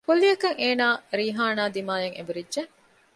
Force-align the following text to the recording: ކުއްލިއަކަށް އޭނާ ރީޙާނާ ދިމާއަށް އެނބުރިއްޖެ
ކުއްލިއަކަށް 0.07 0.59
އޭނާ 0.61 0.85
ރީޙާނާ 1.17 1.63
ދިމާއަށް 1.75 2.15
އެނބުރިއްޖެ 2.17 2.61